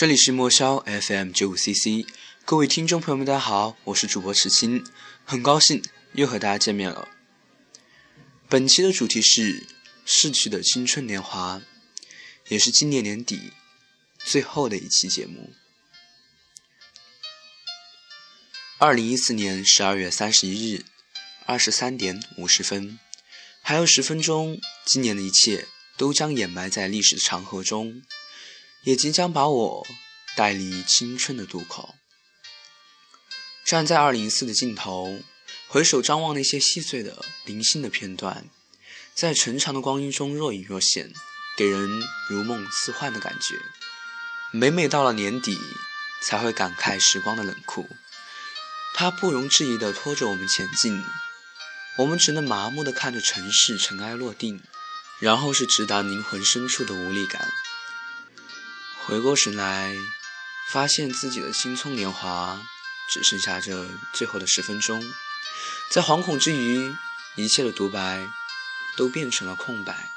[0.00, 2.08] 这里是莫萧 FM 九五 CC，
[2.46, 4.82] 各位听众朋友们，大家好，我是主播池青，
[5.26, 5.82] 很高兴
[6.14, 7.06] 又和大家见面了。
[8.48, 9.66] 本期的主题是
[10.06, 11.60] 逝去的青春年华，
[12.48, 13.52] 也是今年年底
[14.24, 15.52] 最后的一期节目。
[18.78, 20.82] 二零一四年十二月三十一日
[21.44, 22.98] 二十三点五十分，
[23.60, 28.00] 还有十分钟，今年的一切都将掩埋在历史的长河中。
[28.82, 29.86] 也即将把我
[30.36, 31.94] 带离青春的渡口。
[33.64, 35.20] 站在二零一四的尽头，
[35.68, 38.46] 回首张望那些细碎的、零星的片段，
[39.14, 41.12] 在成长的光阴中若隐若现，
[41.56, 43.56] 给人如梦似幻的感觉。
[44.52, 45.56] 每每到了年底，
[46.22, 47.88] 才会感慨时光的冷酷，
[48.94, 51.04] 它不容置疑地拖着我们前进，
[51.98, 54.60] 我们只能麻木地看着城市尘埃落定，
[55.20, 57.52] 然后是直达灵魂深处的无力感。
[59.06, 59.96] 回过神来，
[60.70, 62.64] 发现自己的青葱年华
[63.10, 65.02] 只剩下这最后的十分钟，
[65.90, 66.94] 在惶恐之余，
[67.36, 68.24] 一切的独白
[68.96, 70.08] 都变成了空白。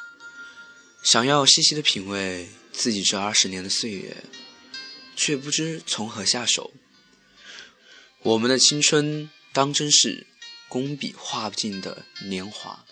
[1.02, 4.24] 想要细细的品味自己这二十年的岁月，
[5.16, 6.72] 却不知从何下手。
[8.20, 10.28] 我们的青春当真是
[10.68, 12.86] 工笔画不尽的年华。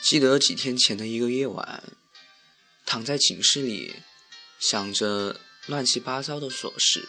[0.00, 1.82] 记得几天前的一个夜晚，
[2.86, 3.96] 躺在寝室里。
[4.58, 7.08] 想着乱七八糟的琐事，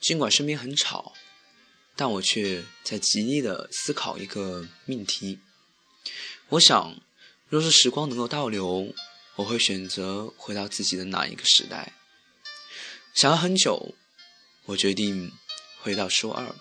[0.00, 1.14] 尽管身边很吵，
[1.96, 5.38] 但我却在极力的思考一个命题。
[6.50, 6.96] 我想，
[7.48, 8.92] 若是时光能够倒流，
[9.36, 11.94] 我会选择回到自己的哪一个时代？
[13.14, 13.94] 想了很久，
[14.66, 15.32] 我决定
[15.80, 16.54] 回到初二。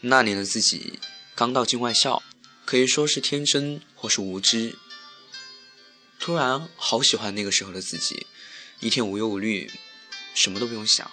[0.00, 0.98] 那年的自己
[1.34, 2.22] 刚到境外校，
[2.64, 4.76] 可以说是天真或是无知。
[6.22, 8.28] 突然，好喜欢那个时候的自己，
[8.78, 9.68] 一天无忧无虑，
[10.36, 11.10] 什么都不用想。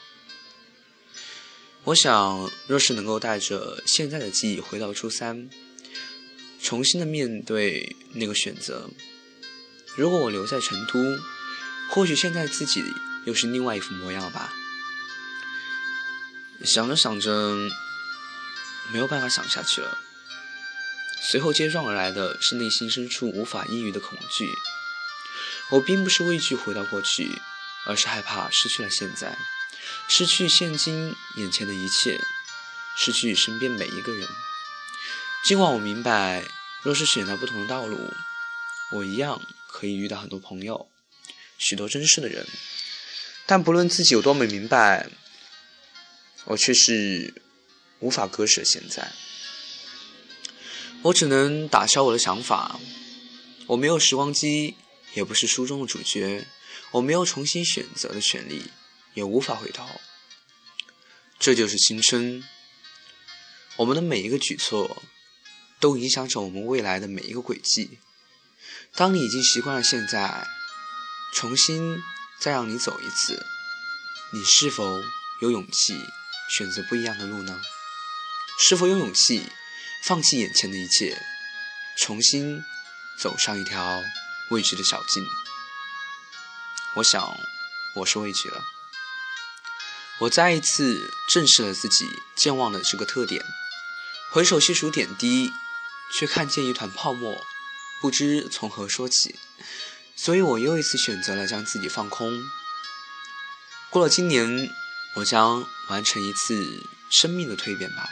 [1.86, 5.50] 我想，若是能够带着现在的记忆回到初三，
[6.62, 8.88] 重新的面对那个选择，
[9.96, 11.20] 如果我留在成都，
[11.90, 12.84] 或许现在自己
[13.26, 14.54] 又是另外一副模样吧。
[16.64, 17.58] 想着想着，
[18.94, 19.98] 没有办法想下去了。
[21.32, 24.48] 随后接踵而来的是内心深处无法抑郁的恐惧。
[25.70, 27.40] 我并不是畏惧回到过去，
[27.86, 29.38] 而是害怕失去了现在，
[30.08, 32.20] 失去现今眼前的一切，
[32.98, 34.28] 失去身边每一个人。
[35.46, 36.44] 尽管我明白，
[36.82, 38.14] 若是选择不同的道路，
[38.94, 40.90] 我一样可以遇到很多朋友，
[41.58, 42.48] 许多真实的人。
[43.46, 45.08] 但不论自己有多么明白，
[46.46, 47.42] 我却是
[48.00, 49.12] 无法割舍现在。
[51.04, 52.80] 我只能打消我的想法。
[53.68, 54.76] 我没有时光机。
[55.14, 56.46] 也不是书中的主角，
[56.92, 58.72] 我没有重新选择的权利，
[59.14, 59.86] 也无法回头。
[61.40, 62.44] 这就是青春。
[63.78, 65.02] 我们的每一个举措，
[65.80, 68.00] 都影响着我们未来的每一个轨迹。
[68.94, 70.48] 当你已经习惯了现在，
[71.34, 72.02] 重新
[72.40, 73.46] 再让你走一次，
[74.34, 75.02] 你是否
[75.42, 75.98] 有勇气
[76.50, 77.62] 选择不一样的路呢？
[78.60, 79.44] 是否有勇气
[80.04, 81.18] 放弃眼前的一切，
[81.98, 82.62] 重新
[83.18, 84.04] 走上一条？
[84.50, 85.28] 未知的小径，
[86.96, 87.38] 我想
[87.98, 88.64] 我是畏惧了。
[90.22, 92.06] 我再一次正视了自己
[92.36, 93.46] 健忘的这个特点，
[94.32, 95.54] 回首细数点滴，
[96.12, 97.46] 却看见一团泡沫，
[98.02, 99.36] 不知从何说起。
[100.16, 102.44] 所以我又一次选择了将自己放空。
[103.92, 104.74] 过了今年，
[105.16, 108.10] 我将完成一次生命的蜕变吧，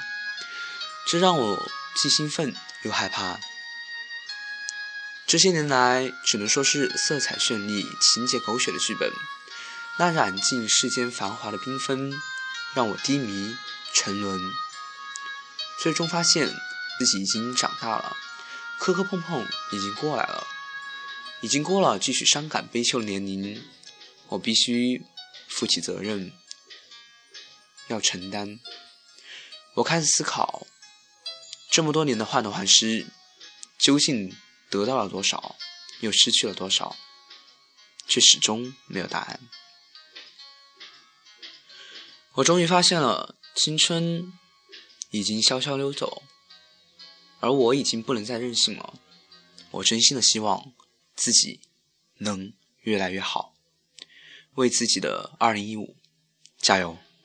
[1.07, 3.39] 这让我既兴奋又害怕。
[5.27, 9.11] 这些年来，只能说是色彩绚丽、情节狗血的剧本。
[9.99, 12.17] 那染尽世间繁华的缤纷，
[12.73, 13.57] 让我低迷
[13.93, 14.39] 沉沦。
[15.81, 16.47] 最终发现
[16.97, 18.16] 自己已经长大了，
[18.79, 20.47] 磕磕碰碰已经过来了，
[21.41, 23.61] 已经过了继续伤感悲秋的年龄。
[24.29, 25.03] 我必须
[25.49, 26.31] 负起责任，
[27.87, 28.61] 要承担。
[29.73, 30.66] 我开始思考，
[31.69, 33.05] 这么多年的患得患失，
[33.78, 34.34] 究竟？
[34.69, 35.55] 得到了多少，
[36.02, 36.96] 又失去了多少，
[38.08, 39.40] 却始终没有答案。
[42.34, 44.31] 我终于发现了，青春
[45.09, 46.22] 已经悄悄溜走，
[47.40, 48.99] 而我已经不能再任性了。
[49.72, 50.73] 我真心的希望
[51.16, 51.61] 自己
[52.17, 53.55] 能越来越好，
[54.53, 55.96] 为自己的二零一五
[56.59, 56.97] 加油。